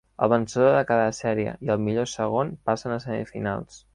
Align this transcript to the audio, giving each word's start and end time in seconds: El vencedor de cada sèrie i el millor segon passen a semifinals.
El 0.25 0.29
vencedor 0.31 0.71
de 0.75 0.79
cada 0.91 1.11
sèrie 1.17 1.53
i 1.67 1.69
el 1.75 1.85
millor 1.89 2.09
segon 2.15 2.57
passen 2.71 2.95
a 2.95 3.01
semifinals. 3.07 3.81